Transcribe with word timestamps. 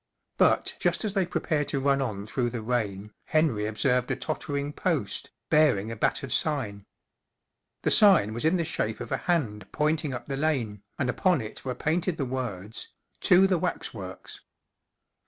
But 0.39 0.75
just 0.79 1.05
as 1.05 1.13
they 1.13 1.27
prepared 1.27 1.67
to 1.67 1.79
run 1.79 2.01
on 2.01 2.25
through 2.25 2.49
the 2.49 2.63
rain 2.63 3.09
p 3.09 3.13
Henry 3.25 3.65
ob¬ 3.65 3.77
served 3.77 4.09
a 4.09 4.15
tottering 4.15 4.73
post, 4.73 5.29
bearing 5.51 5.91
a 5.91 5.95
battered 5.95 6.31
sign* 6.31 6.87
The 7.83 7.91
sign 7.91 8.33
was 8.33 8.43
in 8.43 8.57
the 8.57 8.63
shape 8.63 8.99
of 8.99 9.11
a 9.11 9.17
hand 9.17 9.71
pointing 9.71 10.11
up 10.11 10.25
the 10.25 10.37
lane 10.37 10.77
p 10.77 10.83
and 10.97 11.07
upon 11.07 11.39
it 11.39 11.63
were 11.63 11.75
painted 11.75 12.17
the 12.17 12.25
words: 12.25 12.87
f# 13.21 13.27
To 13.27 13.45
the 13.45 13.59
Waxworks." 13.59 14.41